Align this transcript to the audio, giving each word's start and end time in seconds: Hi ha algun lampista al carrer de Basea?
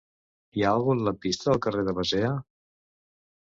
Hi 0.59 0.63
ha 0.67 0.71
algun 0.77 1.03
lampista 1.07 1.51
al 1.53 1.61
carrer 1.67 1.85
de 1.91 1.95
Basea? 2.01 2.33